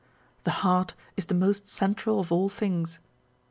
[0.45, 2.97] The heart is the most central of all things.